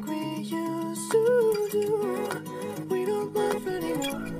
[0.00, 2.28] like we used to do.
[2.88, 4.39] We don't laugh anymore.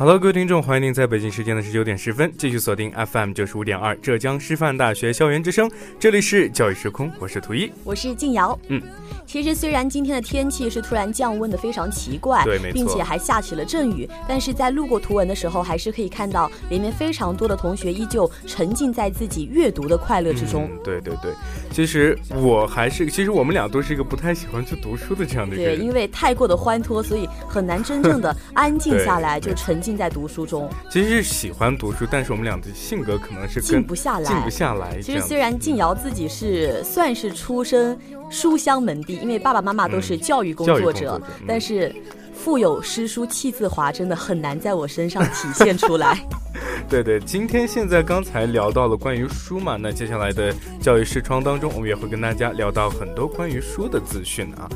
[0.00, 8.80] Hello，各位听众，欢迎您在北京时间的十九点十分继续锁定 FM 九十五点二浙江师范大学校园之声，这里是教育时空，我是图一，我是静瑶，嗯。
[9.26, 20.68] 其实虽然今天的天气是突然降温的非常奇怪，对，没错，并且还下起了阵雨，但是在路过图文的时候，还是可以看到里面非常多的同学依旧沉浸在自己阅读的快乐之中。
[20.82, 21.32] 对对对，
[21.70, 25.76] 其实我还是，其实我们俩都是一个不太喜欢去读书的这样的人。
[25.76, 30.68] 对，因为太过的欢脱，所以很难真正的安静下来，就沉浸在读书中。
[30.90, 35.00] 其实是喜欢读书，但是我们俩的性格可能是静不下来，静不下来。
[35.00, 37.98] 其实虽然静瑶自己是算是出身。
[38.30, 41.92] 书香门第，因为爸爸妈妈都是教育工作者，但是
[42.32, 46.16] 腹有诗书气自华，真的很难在我身上体现出来。
[46.88, 54.70] 对对，今天现在刚才聊到了关于书嘛，那接下来的教育视窗当中，我们也会跟大家聊到很多关于书的资讯啊。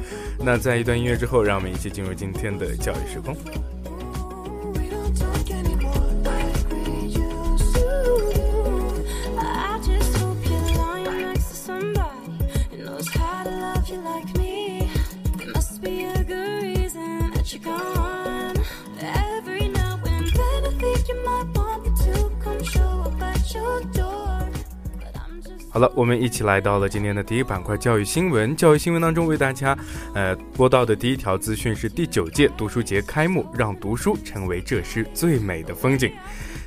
[0.44, 3.36] 那在一段音乐之后，让我们一起进入今天的教育时空。
[25.70, 28.54] 好了，我们一起来到了今天的第一板块——教育新闻。
[28.54, 29.76] 教育新闻当中，为大家
[30.14, 36.12] 呃播到的第一条资讯是第九届读书节开幕，让读书成为这诗最美的风景。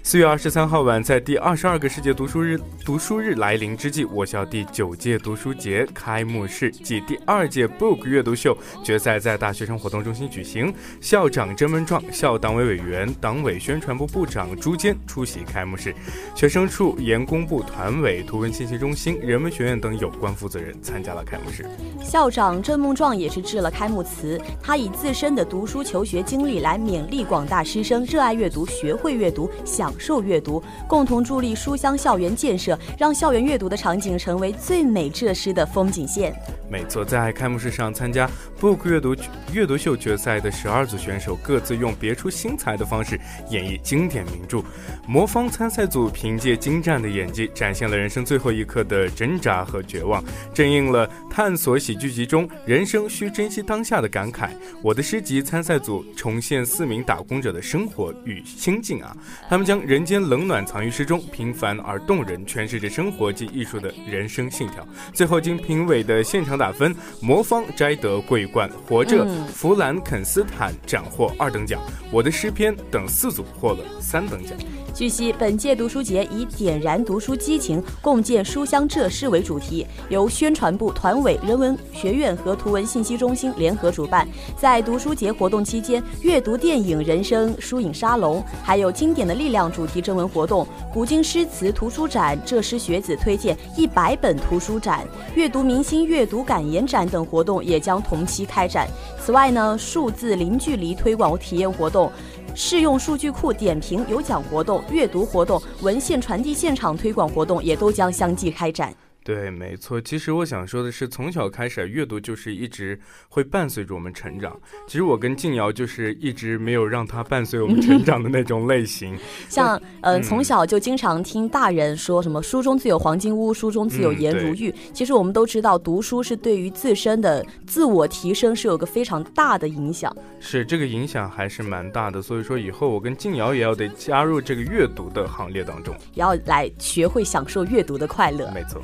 [0.07, 10.73] 四月二十三号晚，在第二十二个世界读书日读书日来临之际，我校第九届读书节开幕式暨第二届 Book 阅读秀决赛在大学生活动中心举行。
[11.01, 15.93] 校长甄文壮、校党委委员、党委宣传部部长朱坚出席开幕式，
[16.33, 21.65] 学生处、研工部团委、图文信息中心、人文学院等有关负责人参加了开幕式。
[22.01, 29.93] 校长甄梦壮也是致了开幕词，他以自身的读书求学经历来勉励广大师生热爱阅读、学会阅读、享。
[29.97, 36.33] 受阅读，共同助力书香校园建设，让校园阅读的场景成为最美设施的风景线。
[36.69, 39.15] 没错，在开幕式上参加 Book 阅读
[39.53, 43.17] 阅读秀决赛的十二组选手，各自用别出心裁的方式
[43.49, 44.61] 演绎经典名著。
[45.07, 50.21] 魔方参赛组凭借精湛的演技，展现了人生最后一刻的挣扎和绝望，
[50.53, 54.49] 正应了探索喜剧集中“人生需珍惜当下”的感慨。
[54.83, 59.15] 我的诗集参赛组重现四名打工者的生活与心境啊，
[59.49, 64.85] 他们将人间冷暖藏于诗中，平凡而动人，诠释着生活及艺术的人生信条。
[65.13, 66.57] 最后经评委的现场。
[66.57, 71.79] 打分，魔方摘得桂冠，活着，弗兰肯斯坦斩获二等奖，
[72.11, 74.57] 我的诗篇等四组获了三等奖。
[74.97, 84.27] 据悉，本届读书节以“点燃读书激情，共建书香浙诗”为主题，由宣传部、团委、人文学院和图文信息中心联合主办。
[84.59, 98.87] 在读书节活动期间，阅读电影人生书影沙龙，还有经典的力量主题征文活动、古今诗词图书展、浙师学子推荐一百本图书展、阅读明星阅读感言展等活动也将同期开展。
[99.23, 102.11] 此外呢，数字零距离推广体验活动。
[102.59, 108.91] 试用数据库点评有奖活动、阅读活动、文献传递现场推广活动也都将相继开展。
[109.27, 109.99] 对，没错。
[109.99, 114.57] 其实我想说的是，从小开始阅读就是一直会伴随着我们成长。
[114.87, 119.17] 其实我跟静瑶就是一直没有让它伴随我们成长的那种类型。
[119.49, 124.73] 像，嗯，从小就经常听大人说什么“书中自有黄金屋，书中自有颜如玉”。
[124.95, 130.15] 其实我们都知道，读书是对于自身的自我提升是有个非常大的影响。
[130.39, 132.21] 是，这个影响还是蛮大的。
[132.21, 138.49] 所以说，以后我跟静瑶也要得加入这个阅读的行列当中，也要来学会享受阅读的快乐。
[138.53, 138.81] 没错。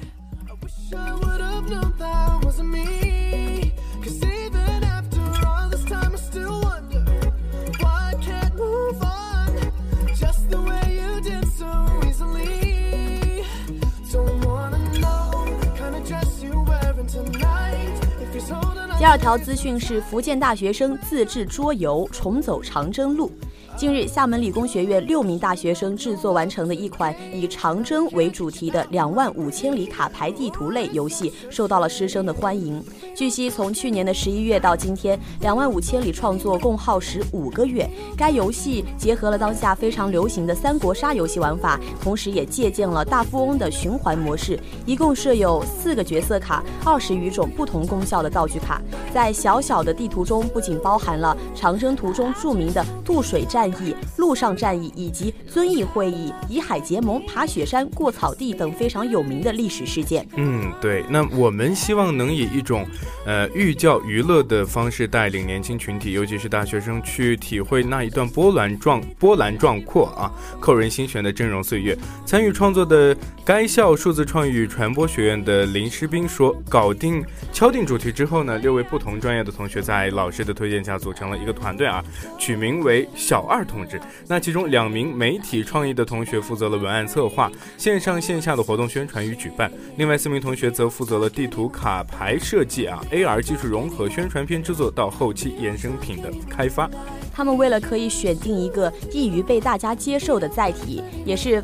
[18.98, 23.32] 第二条资讯是福建大学生自制桌游重走长征路。
[23.76, 32.82] 近日，厦门理工学院六名大学生制作完成的一款以长征为主题的两万五千里卡牌地图类游戏，受到了师生的欢迎。
[33.16, 37.90] 据悉，从去年的十一月到今天，两万五千里创作共耗时五个月。
[38.16, 44.58] 该游戏结合了当下非常流行的三国杀游戏玩法，同时也借鉴了大富翁的循环模式。
[44.86, 48.80] 一共设有四个角色卡，二十余种不同功效的道具卡。
[49.12, 60.28] 在小小的地图中，不仅包含了长征途中著名的渡水战役、陆上战役以及遵义会议、以海结盟、爬雪山、过草地等非常有名的历史事件。
[60.36, 61.06] 嗯，对。
[61.10, 62.86] 那我们希望能以一种，
[63.26, 71.98] 呃，寓教于乐的方式带领年轻群体，尤其是大学生，去体会那一段波澜壮、波澜壮阔啊、扣人心弦的峥嵘岁月。
[72.26, 77.24] 参与创作的该校数字创意与传播学院的林诗斌说：“搞定、
[77.54, 82.04] 敲定主题之后呢，六位不同专业的同学在老师的推荐下组成了一个团队啊，
[82.38, 84.02] 取名为‘小二同志’。
[84.28, 96.90] 那其中两名媒体创意的同学负责了文案策划、线上线下的活动宣传与举办，另外四名同学则负责了地图卡牌设计啊、AR 技术融合、宣传片制作到后期衍生品的开发。
[97.32, 101.64] 他们为了可以选定一个易于被大家接受的载体，也是。”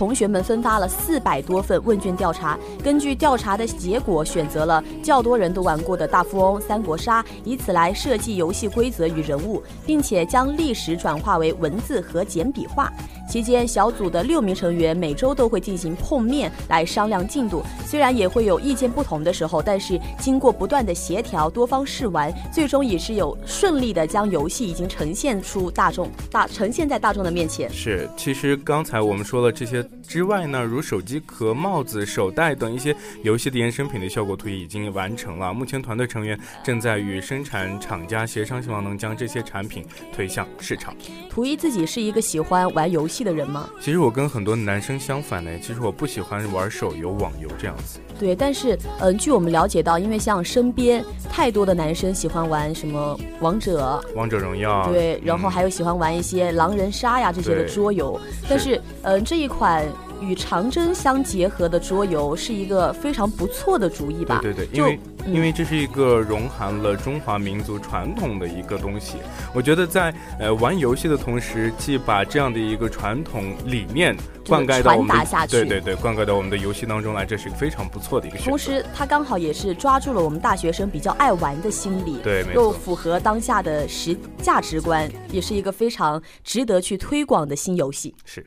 [0.00, 12.90] 同学们分发了四百多份问卷调查，根据调查的结果，选择了较多人都玩过的大富翁、三国杀，以此来设计游戏规则与人物，并且将历史转化为文字和简笔画。
[13.30, 17.62] 期间，小组的六名成员每周都会进行碰面来商量进度。
[17.86, 27.70] 虽然也会有意见不同的时候，但是经过不断的协调，多方试玩，最终也是有顺利的将游戏已经呈现出大众大呈现在大众的面前。
[27.70, 32.92] 是，其实刚才我们说了这些之外呢，如手机壳、帽子、手袋等一些
[33.22, 35.54] 游戏的衍生品的效果图已经完成了。
[35.54, 40.92] 目前团队成员正在与生产厂家协商，希望能将这些产品推向市场。
[41.30, 43.19] 图一自己是一个喜欢玩游戏。
[43.24, 43.68] 的人吗？
[43.80, 47.98] 其实我跟很多男生相反呢，其实我不喜欢玩手游、网游这样子。
[48.18, 58.20] 对，但是嗯，据我们了解到，因为像身边太多的男生喜欢玩什么王者、王者荣耀，对，然后还有喜欢玩一些狼人杀呀这些的桌游。
[58.48, 59.86] 但是嗯，这一款
[60.20, 64.40] 与长征相结合的桌游是一个非常不错的主意吧？
[64.42, 64.98] 对对对，因为。
[65.26, 69.18] 因为这是一个融含了中华民族传统的一个东西，
[69.54, 74.16] 我觉得在呃玩游戏的同时，既把这样的一个传统理念
[74.48, 75.14] 灌溉到我们
[75.46, 78.38] 对对对灌溉到我们的游戏当中来，这是一个非常不错的一个。
[78.38, 88.14] 同时，它刚好也是抓住了我们大学生比较爱玩的心理，对，又符合当下的实价值观，也是一个非常值得去推广的新游戏。
[88.24, 88.44] 是。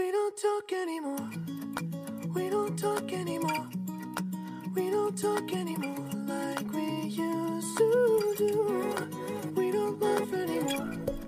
[0.00, 1.30] We don't talk anymore.
[2.34, 3.68] We don't talk anymore.
[4.74, 9.52] We don't talk anymore like we used to do.
[9.54, 11.19] We don't love anymore.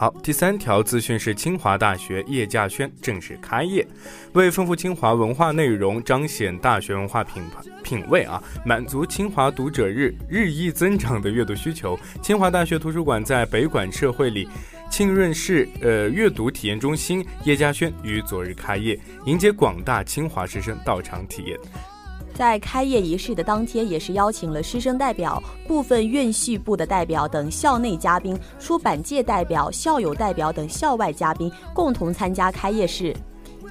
[0.00, 3.84] 好，第三条资讯是清华大学叶稼轩正式开业，
[4.32, 14.48] 为丰富清华文化内容，彰显大学文化品牌品味啊，满足清华读者日日益增长的阅读需求，清华大学图书馆在北馆社会里
[14.88, 18.96] 浸润市呃阅读体验中心叶家轩于昨日开业，
[19.26, 21.58] 迎接广大清华师生到场体验。
[22.38, 33.12] 在开业仪式的当天，也是邀请了师生代表、部分院系部的代表等校内嘉宾、出版界代表、校友代表等校外嘉宾共同参加开业式。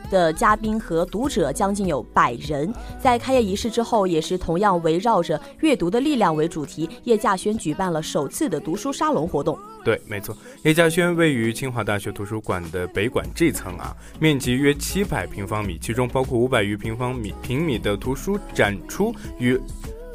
[0.09, 2.73] 的嘉宾和读者将近有百人。
[2.99, 9.57] 在开业仪式之后，也是同样围绕着阅读的力量为主题，叶嘉轩举办了首次的读书沙龙活动。
[9.83, 19.57] 对，没错，叶嘉轩位于清华大学图书馆的北馆这层啊，面积约七百平方米，其中包括五百余平方米平米的图书展出与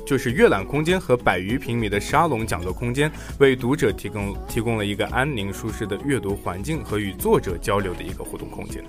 [0.05, 8.83] 就是阅览空间和百余平米的沙龙讲座空间，为读者提供提供了一个安宁舒适的阅读环境和与作者交流的一个互动空间。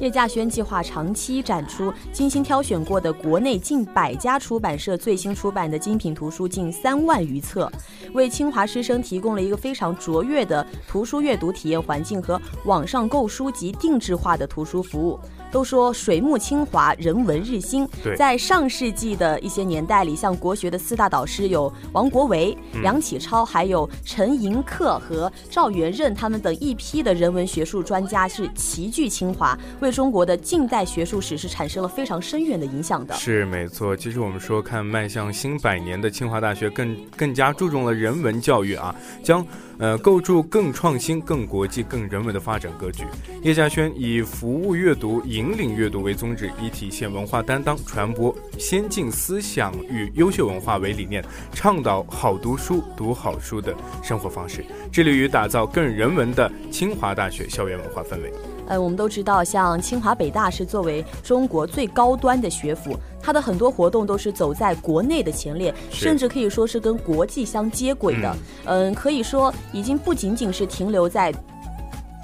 [0.00, 7.72] 叶稼轩计划长期展出精心挑选过的国内近百家出版社最新出版的精品图书近三万余册，
[8.12, 15.18] 为清华师生提供了一个非常卓越的图书阅读体验环境和网上购书及定制化的图书服务。
[15.50, 17.88] 都说水木清华，人文日新。
[18.16, 33.14] 在上世纪的一些年代里，像国学的四大导师有王国维、梁启超，还有陈寅恪和赵元任，他们等一批的人文学术专家是齐聚清华，为中国的近代学术史是产生了非常深远的影响的。
[33.14, 39.46] 是没错，其实我们说看迈向新百年的清华大学，更更加注重了人文教育啊，将。
[39.78, 43.04] 呃，构筑更创新、更国际、更人文的发展格局。
[43.42, 58.32] 叶嘉轩以服务阅读、引领阅读为宗旨，以体现文化担当、传播先进思想与优秀文化为理念，倡导好读书、读好书的生活方式，致力于打造更人文的清华大学校园文化氛围。
[58.66, 68.36] 呃，我们都知道，像清华北大是作为中国最高端的学府，它的很多活动都是走在国内的前列，甚至可以说是跟国际相接轨的。
[68.64, 71.32] 嗯，可以说已经不仅仅是停留在。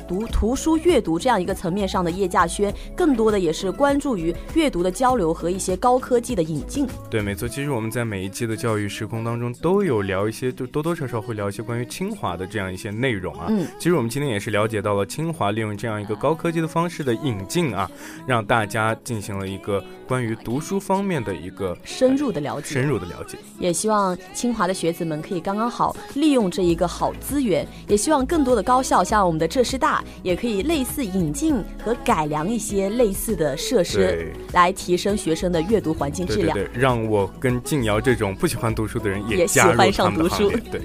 [0.09, 6.87] 读图书阅读这样一个层面上的叶稼轩，更多的也是关注于阅读的交流和一些高科技的引进。
[7.11, 7.49] 对，没错。
[7.49, 13.47] 其实我们在每一期的教育时空当中都有聊一些，就多多少少会聊一些关于清华的这样一些内容啊。
[13.49, 13.67] 嗯。
[13.79, 17.91] 其实我们今天也是了解到了清华利用这样一个高科技的方式的引进啊，
[18.27, 22.69] 让大家进行了一个关于读书方面的一个深入的了解。
[22.69, 23.37] 深入的了解。
[23.59, 29.92] 也希望清华的学子们可以刚刚好利用这一个好资源，也希望更多的高校像我们的浙师大。
[30.23, 36.57] 也可以类似引进和改良一些类似的设施，来提升学生的阅读环境质量。
[36.57, 40.51] 对对对，让我跟静瑶这种不喜欢读书的人也喜欢上读书。
[40.71, 40.81] 对。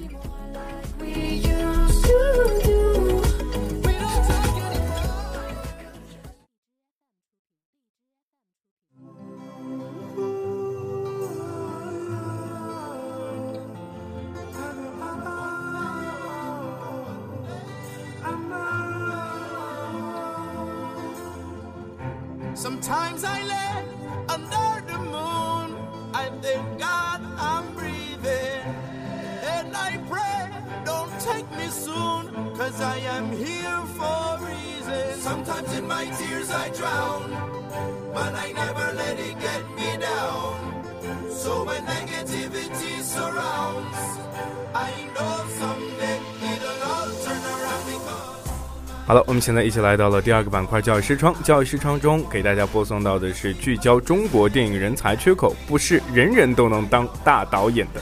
[49.08, 51.34] 好了，我们现在一起来到了第二个板块——教育视窗。
[51.42, 58.02] 教育视窗中，给大家播送到的是聚焦中国电影人才缺口，不是人人都能当大导演的。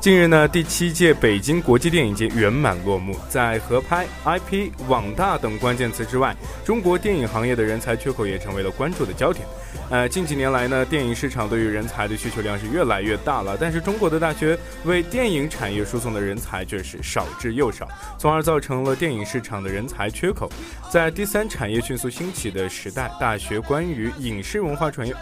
[0.00, 3.14] 近日呢，第七届北京国际电影节圆满落幕。
[3.28, 9.46] 在合拍、IP、网大等关键词之外，中国电影行业的人才缺口也成为了关注的焦点。
[9.90, 17.86] 呃，近几年来呢，电影市场对于人才的需求量是越来越大了，但是中国的大学为电影产业输送的人才却是少之又少，
[18.18, 20.50] 从而造成了电影市场的人才缺口。
[20.90, 25.14] 在第三产业迅速兴起的时代，大学关于影视文化产业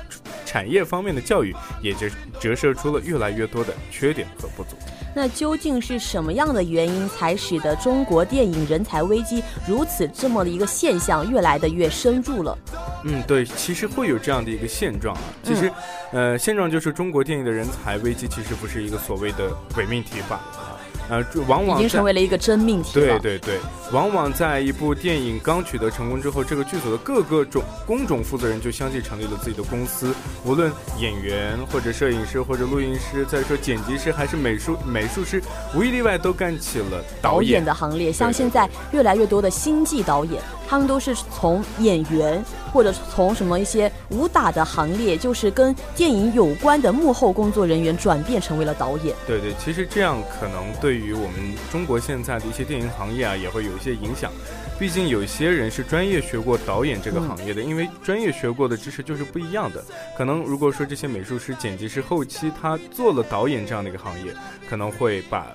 [0.46, 2.06] 产业方面的教育也就
[2.38, 4.76] 折射出了越来越多的缺点和不足。
[5.14, 12.56] 那究竟是什么样的原因，才使得中国电影人才危机如此这么的一个现象越来的越深入了？
[13.04, 15.22] 嗯，对，其实会有这样的一个现状啊。
[15.42, 15.72] 其实，
[16.12, 20.67] 呃，现状就是中国电影的人才危机其实不是一个所谓的伪命题罢了。
[21.08, 22.94] 呃，往往已经成为了一个真命题。
[22.94, 23.58] 对对对，
[23.92, 30.14] 往往在一部电影刚取得成功之后，这个剧组的各个种工种负责人就相继成立了自己的公司。
[30.44, 35.42] 无论演员或者摄影师或者录音师，再说剪辑师还是美术美术师，
[35.74, 38.12] 无一例外都干起了导演的行列。
[38.12, 49.16] 像现在越来越多的星际导演，他们都是从演员或者从什么一些武打的行列，就是跟电影有关的幕后工作人员，转变成为了导演。
[49.26, 50.98] 对对，其实这样可能对。
[50.98, 54.32] 于我们中国现在的一些电影行业啊，也会有一些影响。
[54.76, 59.82] 毕竟有些人是专业学过导演这个行业的，因为专业学过的知识就是不一样的。
[60.16, 64.34] 可能如果说这些美术师、剪辑师后期他做了导演这样的一个行业，
[64.68, 65.46] 可能会把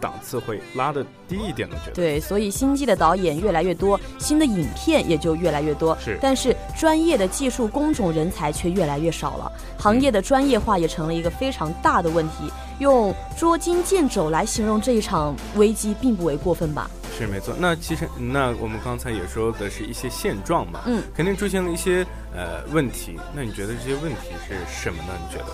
[0.00, 1.68] 档次会拉的低一点。
[1.70, 5.96] 我觉得对，所以新机的导演越来越多，新的影片也就越来越多。
[6.00, 12.50] 是，但是专业的技术工种人才却越来越少了，行业的专业化也成了一个非常大的问题。
[12.78, 16.90] 用捉襟见肘来形容这一场危机，并不为过分吧？
[17.18, 17.54] 是没错。
[17.58, 23.20] 那其实，那我们刚才也说的是一些现状嘛，嗯，肯定出现了一些呃问题。
[23.34, 25.12] 那你觉得这些问题是什么呢？
[25.22, 25.52] 你觉得？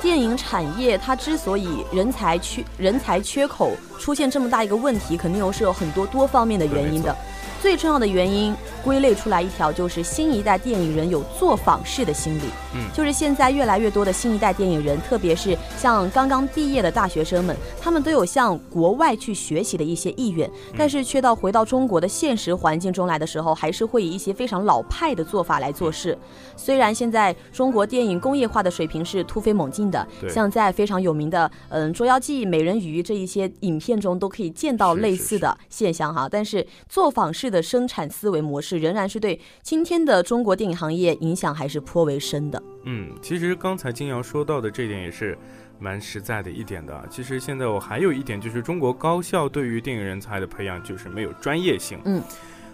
[0.00, 7.14] 电影产业它之所以人才缺人才缺口出现这么大一个问题，肯定又是有很多多方面的原因的。
[7.62, 12.42] 最重要的原因归类出来一条，就是新一代电影人有做仿式的心理。
[12.74, 26.18] 嗯，就是现在越来越多的新一代电影人，特别是像刚刚毕业的大学生们，他们都有向国外去学习的一些意愿，但是却到回到中国的现实环境中来的时候，还是会以一些非常老派的做法来做事。
[26.56, 37.44] 虽然现在中国电影工业化的水平是突飞猛进的，像在非常有名的嗯《捉妖记》《美人鱼》这一些影片中都可以见到类似的现象哈，但是作坊式。
[37.54, 42.60] 的生产思维模式仍然是对今天的中国电影行业影响还是颇为深的。
[42.84, 45.36] 嗯，其实刚才金瑶说到的这点也是
[45.78, 47.06] 蛮实在的一点的。
[47.10, 51.98] 其实现在我还有一点就是，中国高校对于电影人才的培养就是没有专业性。
[52.04, 52.22] 嗯。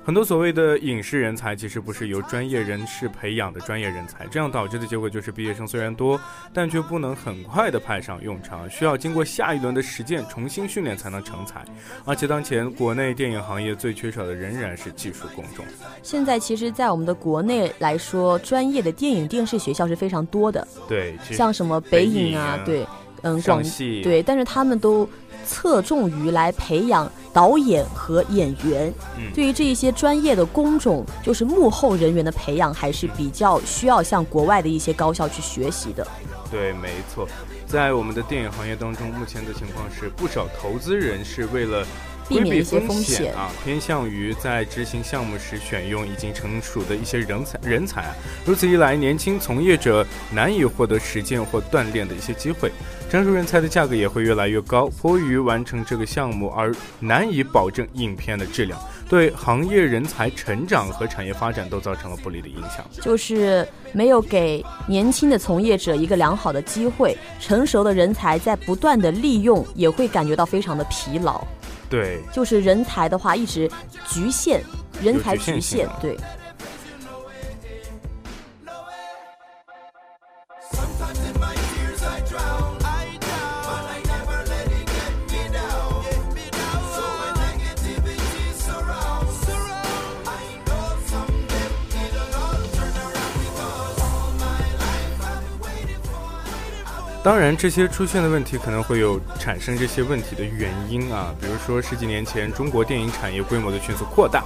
[0.03, 6.19] 很多所谓的影视人才，其实不是由专业人士培养的专业人才，这样导致的结果就是毕业生虽然多，
[6.53, 11.63] 但却不能很快的派上用场，需要经过下一轮的实践重新训练才能成才。
[12.05, 15.65] 而且当前国内电影行业最缺少的仍然是技术工种。
[16.03, 22.87] 现在其实，在我们的国内来说，专业的电影电视学校是非常多的，对，像什么北影啊，对，
[23.23, 25.09] 嗯，广戏，对，但是他们都。
[25.47, 36.07] 侧重于来培养导演和演员，嗯对于这一些专业的工种，就是幕后人员的培养，还是比较需要向国外的一些高校去学习的。
[36.51, 37.29] 对，没错，
[37.67, 41.87] 在我们的电影行业当中，目前的情况是不少投资人是为了。
[42.31, 48.15] 避免一些风险啊，偏向于在执行项目时选用已经成熟的一些人才人才啊。
[48.47, 52.71] 如此一来，年轻从业者难以获得实践或锻炼的一些机会，
[53.11, 62.85] 成熟人才的价格也会越来越高，迫于完成这个项目而难以保证影片的质量，对行业人才成长和产业发展都造成了不利的影响。
[63.03, 71.45] 就是没有给年轻的从业者一个良好的机会，成熟的人才在不断的利用，也会感觉到非常的疲劳。
[71.91, 73.69] 对，就是人才的话，一直
[74.09, 74.63] 局限，
[75.03, 76.17] 人才局限，对。
[97.23, 104.43] 当然，这些出现的问题可能会有产生这些问题的原因啊，比如说十几年前中国电影产业规模的迅速扩大，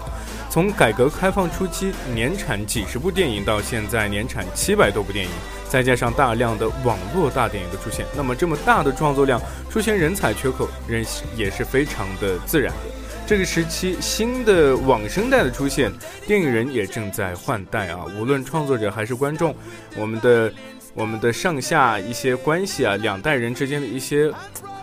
[0.50, 5.31] 从改革开放初期年产几十部电影到现在年产七百多部电影，
[5.69, 9.40] 再加上大量的网络大电影的出现，那么这么大的创作量
[9.71, 12.90] 出现人才缺口，人也是非常的自然的。
[13.25, 15.93] 这个时期新的网生代的出现，
[16.26, 19.54] 电影人也正在换代啊，无论创作者还是观众，
[19.97, 20.52] 我们的。
[20.94, 24.32] 我们的上下一些关系啊，两代人之间的一些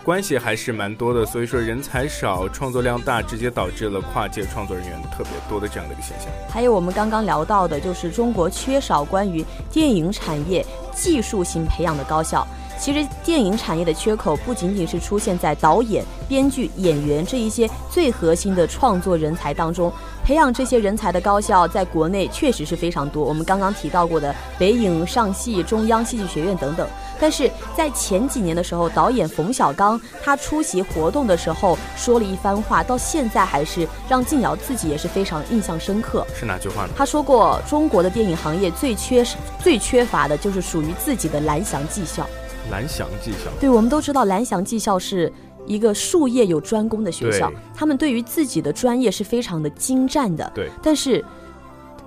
[0.04, 6.28] 关系还是蛮多的，所以说人才少，创作量大，直接导致了跨界创作人员特别多的这样的一个现象。
[6.50, 10.64] 还有我们刚刚聊到的，就是中国缺少关于电影产业
[10.94, 12.46] 技术型培养的高校。
[12.82, 19.92] 其实电影产业的缺口不仅仅是出现在导演、编剧、演员这一些最核心的创作人才当中，
[20.24, 23.22] 培养这些人才的高校在国内确实是非常多。
[23.24, 26.84] 我们刚刚提到过的北影、上戏、中央戏剧学院等等。
[27.20, 36.26] 但是在前几年的时候，导演冯小刚他出席活动的时候说了一番话，到现在还是让静瑶自己也是非常印象深刻。
[36.34, 36.88] 是哪句话呢？
[36.96, 39.24] 他说过，中国的电影行业最缺
[39.62, 42.26] 最缺乏的就是属于自己的蓝翔技校。
[42.70, 45.30] 蓝翔技校，对，我们都知道蓝翔技校是
[45.66, 50.50] 一个术业有专攻的学校，他们对于自己的专业是非常的精湛的。
[50.54, 51.22] 对，但是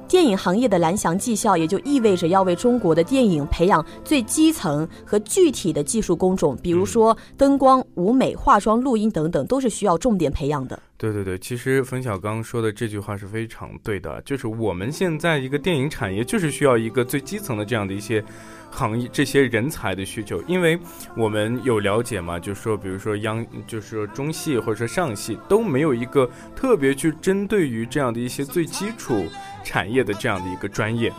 [0.07, 10.79] 电影行业的蓝翔技校也就意味着要为中国的电影培养最基层和具体的技术工种，比如说灯光、舞美、化妆、录音等等，都是需要重点培养的。
[10.97, 18.23] 对对对，其实冯小刚说的这句话是非常对的，就是我们现在一个电影产业就是需要一个最基层的这样的一些。
[18.71, 20.77] 行业这些人才的需求，因为
[21.15, 29.27] 我们有了解嘛，就是说，比如说央，就是说中戏或者说上戏都没有一个特别去针对于这样的一些最基础
[29.63, 31.09] 产业的这样的一个专业。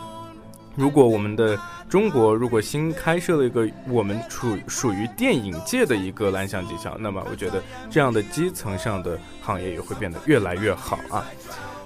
[0.77, 1.59] 如果我们的
[1.89, 11.25] 中国如果新开设了一个我们属属于电影界的一个蓝翔技校，那么我觉得这样的基层上的行业也会变得越来越好啊。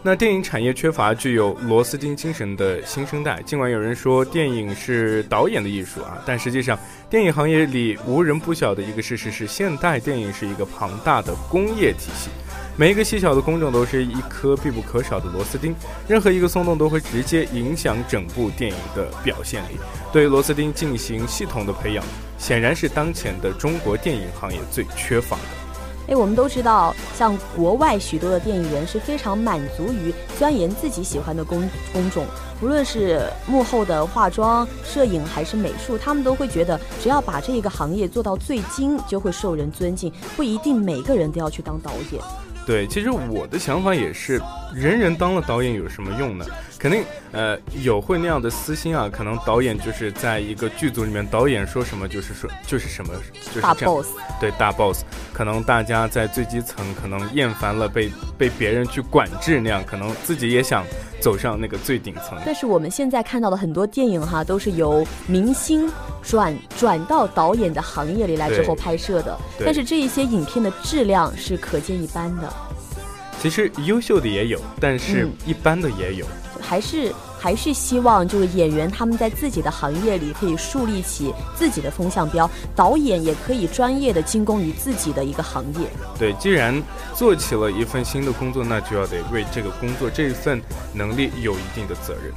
[0.04, 3.40] 那电影产业缺乏具有螺丝钉精神的新生代。
[3.44, 6.78] 尽管有人说电影是导演的艺术啊，但实际上，
[7.08, 12.32] 电影行业里无人不晓的一个事实是，现代电影是一个庞大的工业体系，
[12.78, 15.76] 每一个细小的工种都是一颗必不可少的螺丝钉，
[16.08, 19.78] 任何一个松动都会直接影响整部电影的表现力。
[20.12, 22.04] 对螺丝钉进行系统的培养，
[22.38, 25.44] 显然是当前的中国电影行业最缺乏的。
[26.08, 32.26] 哎，我们都知道，像国外许多的电影人是非常满足于钻研自己喜欢的工工种，
[32.62, 42.22] 无论是幕后的化妆、摄影还是美术，他们都会觉得只要把这一个行业做到最精，就会受人尊敬，不一定每个人都要去当导演。
[42.66, 44.40] 对，其实我的想法也是，
[44.74, 46.46] 人人当了导演有什么用呢？
[46.82, 49.08] 肯定，呃，有会那样的私心啊。
[49.08, 53.14] 可能导演就是在一个剧组里面，导演说什么就是说就是什么，
[53.54, 54.08] 就是大 boss。
[54.40, 55.04] 对，大 boss。
[55.32, 60.84] 可能大家在最基层，可能厌烦了被被别人去管制那样，可能自己也想
[61.20, 62.36] 走上那个最顶层。
[62.44, 65.88] 但是我们现在看到的很多电影哈，都是由明星
[66.24, 69.38] 转转到导演的行业里来之后拍摄的。
[69.64, 72.52] 但是这一些影片的质量是可见一斑的。
[73.40, 76.26] 其实优秀的也有，但是一般的也有，
[76.62, 85.90] 还是还是希望就是演员他们在自己的行业里可以树立起自己的风向标，导演也可以专业的精工于自己的一个行业。
[86.20, 86.82] 对，既然
[87.16, 90.62] 做起了一份新的工作，那就要得为这个工作这一份
[90.94, 92.32] 能力有一定的责任。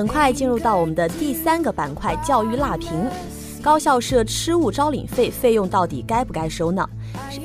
[0.00, 2.88] 很快进入到我们的第三个板块——教育辣评。
[3.62, 6.88] 高校设吃物招领费，费用到底该不该收呢？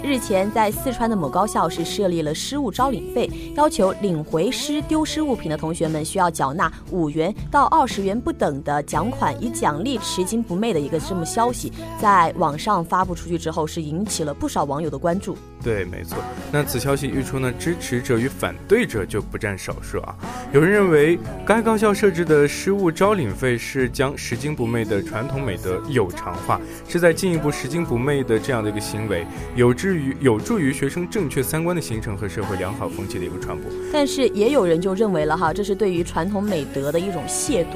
[0.03, 11.71] 日前，在四川的某高校是设立了失物招领费，要求领回失丢失物品的同学们需要缴纳五元到二十元不等的奖款，以奖励拾金不昧的一个这么消息，
[12.01, 15.37] 在网上发布出去之后，是引起了不少网友的关注。
[15.63, 16.17] 对，没错。
[16.51, 20.15] 那此消息一出呢，支持者与反对者就不占少数啊。
[20.53, 33.71] 有人认为，该高校设置的失物招领费是将拾金不昧的传统美德有偿化，是在进一步拾金不昧的这样的一个行为，有助于有助于学生正确三观的形成和社会良好风气的一个传播。
[33.91, 37.75] 但是也有人就认为了哈，这是对于传统美德的一种亵渎。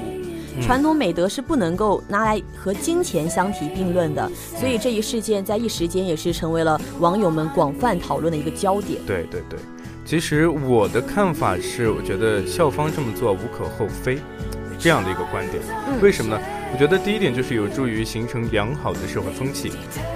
[0.61, 8.99] 传统美德是不能够拿来和金钱相提并论的，所以这一事件在一时间也是成为了网友们广泛讨论的一个焦点。
[9.07, 9.57] 对对对，
[10.03, 14.17] 其实我的看法是，我觉得校方这么做无可厚非，
[14.77, 15.63] 这样的一个观点。
[16.01, 16.41] 为什么呢？
[16.71, 19.71] 我觉得第一点就是有助于形成良好的社会风气，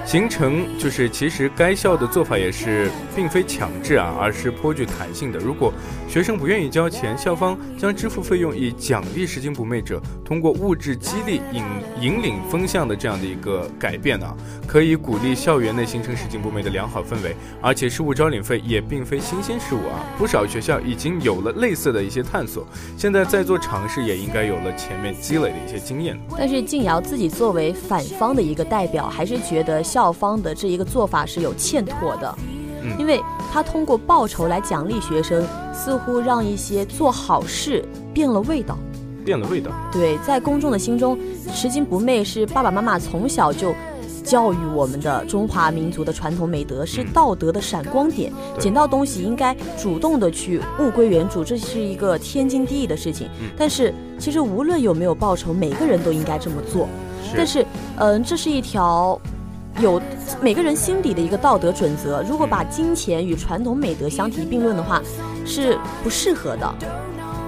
[0.06, 5.38] 形成就是其实该校的做法也是并非强制啊，而是颇具弹性的。
[5.38, 5.72] 如果
[6.08, 11.62] 学生不愿意交钱，校方将支付费用以奖励拾金不昧者，通过物质激励引
[12.00, 14.34] 引领风向的这样的一个改变啊，
[14.66, 17.34] 可以鼓励校园内形成拾金不昧的良好氛围。
[17.60, 26.18] 而且失物招领费也并非新鲜事物啊，不少学校已经有了类似的一些探索，现在在做尝试也应该有了前面积累的一些经验。
[26.46, 32.36] 但是静瑶自己作为反方的一个代表，还是觉得校方的这一个做法是有欠妥的，
[32.98, 33.18] 因为
[33.50, 38.76] 他通过报酬来奖励学生，似乎让一些做好事变了味道，
[39.24, 39.70] 变了味道。
[39.90, 41.18] 对，在公众的心中，
[41.50, 43.74] 拾金不昧是爸爸妈妈从小就
[44.24, 48.32] 教育我们的中华民族的传统美德，是道德的闪光点。
[48.58, 53.28] 捡到东西应该主动的去物归原主，这是一个天经地义的事情。
[53.56, 53.94] 但是。
[54.16, 56.88] 其实无论有没有报酬，每个人都应该这么做。
[57.36, 59.20] 但是，嗯，这是一条
[59.80, 60.00] 有
[60.40, 62.22] 每个人心底的一个道德准则。
[62.22, 65.02] 如果把金钱与传统美德相提并论的话，
[65.44, 66.74] 是不适合的。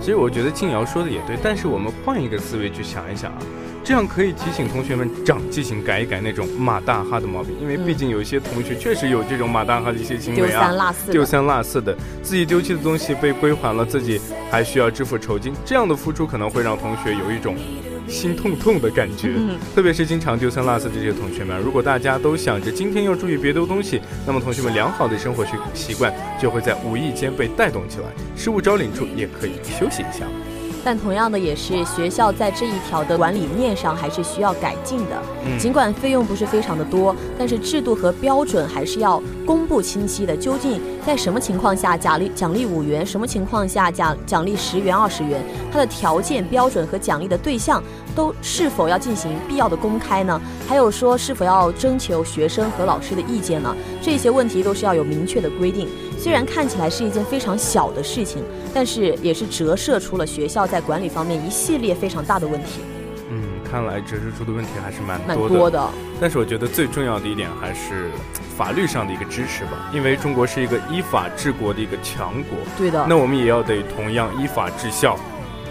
[0.00, 3.38] 其实我觉得静瑶说的也对，但是我们换一个思维去想一想啊，
[3.86, 7.54] 这样可以提醒同学们长记性，改一改那种马大哈的毛病。
[7.62, 14.20] 因为毕竟有一些同学确实有这种马大哈的一些行为啊，丢三落四，丢三落四的，自己丢弃的东西被归还了，自己
[14.50, 17.54] 还需要支付酬金，这样的付出可能会让同学有一种。
[18.08, 19.34] 心痛痛的感觉，
[19.74, 30.24] 特别是经常丢三落四的这些同学们，如果大家都想着今天要注意别丢东西，那么同学们良好的生活习习惯就会在无意间被带动起来，失物招领处也可以休息一下。
[30.86, 35.20] 但同样的也是，学校在这一条的管理面上还是需要改进的。
[35.58, 40.36] 尽管费用不是非常的多，但是制度和标准还是要公布清晰的。
[40.36, 45.42] 究竟在什么情况下奖励奖励五元，什么情况下奖奖励十元、二十元？
[45.72, 47.82] 它的条件、标准和奖励的对象
[48.14, 50.40] 都是否要进行必要的公开呢？
[50.68, 53.74] 还有说是否要征求学生和老师的意见呢？
[54.00, 55.88] 这些问题都是要有明确的规定。
[56.18, 58.42] 虽然看起来是一件非常小的事情，
[58.74, 62.80] 但是也是折射出了学校在管理方面一系列非常大的问题。
[63.30, 65.88] 嗯，看来折射出的问题还是蛮蛮多的。
[66.20, 68.10] 但是我觉得最重要的一点还是
[68.56, 72.58] 法律上的一个支持吧，因为中国是一个依法治国的一个强国。
[72.78, 73.04] 对的。
[73.08, 75.18] 那我们也要得同样依法治校。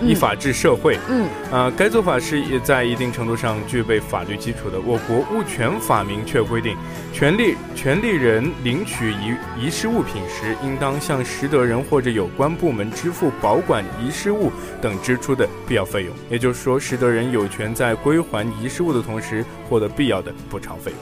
[0.01, 4.79] 依法治社会，嗯，呃，该做法是也在一定程度上具备法律基础的。
[4.81, 6.75] 我国物权法明确规定，
[7.13, 16.13] 权利权利人领取遗遗失物品时，应当向拾得人或者有关部门支付保管遗失物等支出的必要费用。
[16.29, 20.99] 也就是说，拾得人有权在归还遗失物的同时，获得必要的补偿费用。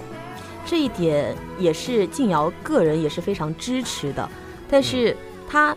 [0.65, 4.29] 这一点也是静瑶个人也是非常支持的，
[4.69, 5.17] 但是
[5.49, 5.75] 他。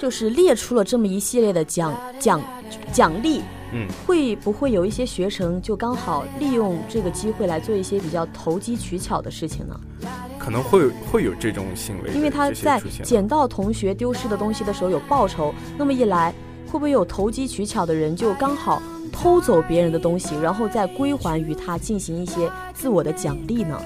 [0.00, 2.40] 就是列出了这么一系列的奖奖
[2.90, 9.78] 奖励嗯，会不会有一些学生就刚好利用这个机会来做一些比较投机取巧的事情呢？
[10.38, 16.32] 可能会会有这种行为因为他在捡到同学丢失的东西的时候有报酬，那么一来，
[16.66, 18.82] 会不会有投机取巧的人就刚好
[19.12, 23.78] 偷走别人的东西，然后再归还于他进行一些自我的奖励呢？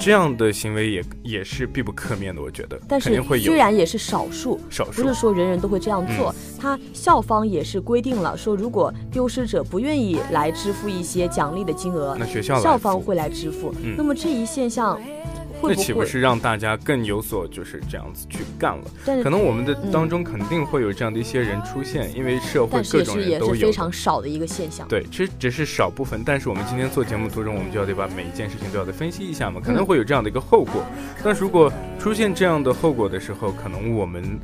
[0.00, 2.80] 这样的行为也也是必不可免的，我觉得。
[2.88, 6.34] 但是虽然也是少数，少数不是说人人都会这样做。
[6.58, 13.74] 他校方也是规定了，说如果丢失者不愿意来支付一些奖励的金额，那学校校方会来支付。
[13.94, 14.98] 那么这一现象。
[15.62, 18.84] 那岂不是让大家更有所就是这样子去干了？
[19.04, 23.54] 但是可能我们的当中肯定会有这样的一些人出现，因为社会各种人都有。
[23.54, 24.88] 也是非常少的一个现象。
[24.88, 26.22] 对，其实只是少部分。
[26.24, 30.84] 但是我们今天做节目途中，我们就要得把每一件事情都要得分析一下嘛，可能会有这样的一个后果。
[31.22, 34.38] 但如果出现这样的后果的时候，可能我们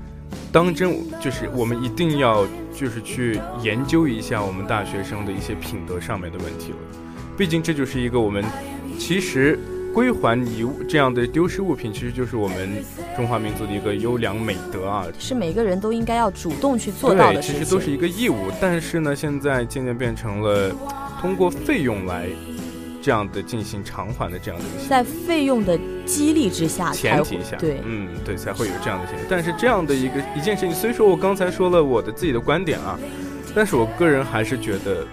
[0.53, 6.79] 当真就是我们一定要就是去研究一下我们大学生的一些品德上面的问题了。
[7.37, 8.45] 毕竟这就是一个我们
[8.99, 9.59] 其实。
[9.97, 12.85] 归还遗物这样的丢失物品，其实就是我们
[13.17, 17.61] 中华民族的一个优良美德啊，是每个人都应该要主动去做到的事情。
[17.61, 20.71] 其实都是一个义务，但是呢，现在渐渐变成了
[21.19, 22.27] 通过费用来
[23.01, 24.87] 这样的进行偿还的这样的一个。
[24.87, 29.27] 在费用的激励之下，前提下，对，嗯，对，才会有这样的现象。
[29.31, 32.99] 但是这样的一个一件事情，虽说我刚才说了我的自己的观点啊，
[33.55, 35.07] 但是我个人还是觉得。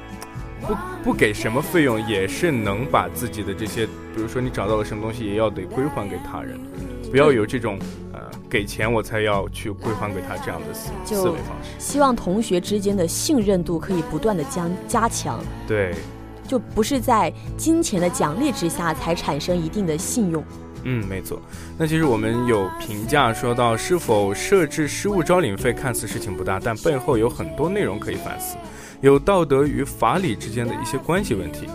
[0.63, 6.59] 不不给什么费用，也是能把自己的这些，比如说你找到了什么东西，也要得归还给他人，
[7.11, 7.77] 不要有这种
[8.13, 11.69] 呃给钱我才要去归还给他这样的思思维方式。
[11.77, 15.39] 希望同学之间的信任度可以不断的加加强。
[15.67, 15.93] 对，
[16.47, 20.43] 就不是在金钱的奖励之下才产生一定的信用。
[20.85, 21.41] 嗯，没错。
[21.77, 28.57] 那其实我们有评价说到，是否设置失物招领费，看似事情不大，但背后有很多内容可以反思。
[29.03, 31.67] 有道德与法理之间的一些关系问题，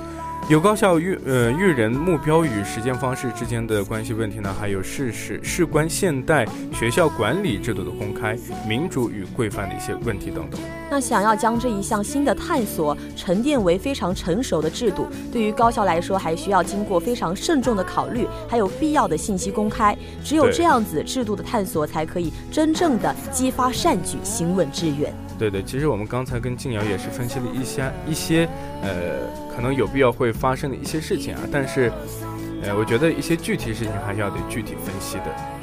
[0.48, 8.34] 有高校育呃育人目标与实践方式之间的关系问题呢，还有事实事关现代学校管理制度的公开、
[8.66, 10.58] 民主与规范的一些问题等等。
[10.90, 19.94] 那想要将这一项新的探索沉淀为非常成熟的制度，对于高校来说，还需要经过非常慎重的考虑，还有必要的信息公开。
[20.24, 25.12] 只有这样子，制度的探索才可以真正的激发善举，行稳致远。
[25.38, 28.48] 对对，其实我们刚才跟静瑶也是分析了一些一些，
[28.82, 31.92] 呃，可能有必要会发生的一些事情啊，但是，
[32.62, 35.57] 呃，我觉得一些具体事情还是要得具体分析的。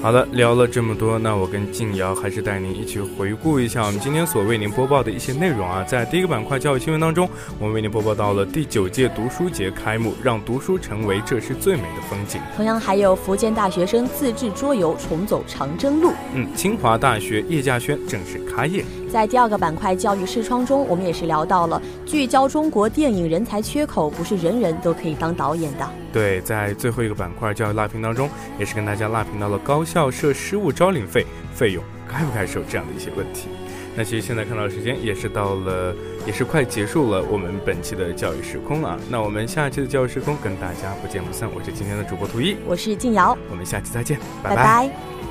[0.00, 5.82] 好了，聊了这么多，那我跟静瑶还是带您一起回顾一下我们今天所为您播报的一些内容啊。
[5.82, 12.40] 在第一个板块教育新闻当中，我们为您播报到了第九届读书节开幕，让读书成为这是最美的风景。
[12.54, 16.12] 同样还有福建大学生自制桌游重走长征路。
[16.32, 18.84] 嗯，清华大学叶稼轩正式开业。
[19.08, 25.88] 在第二个板块教育视窗中，我们也是聊到了聚焦中国电影人才缺口，不是人人都可以当导演的。
[26.12, 33.48] 对，在最后一个板块教育辣评当中，也是跟大家辣评到了高校设失物招领费费用该不该收这样的一些问题。
[33.96, 35.92] 那其实现在看到时间也是到了，
[36.24, 38.96] 也是快结束了我们本期的教育时空了。
[39.10, 41.48] 那我们下期的教育时空跟大家不见不散。
[41.52, 45.27] 我是今天的主播图一，我是静瑶，我们下期再见，拜拜。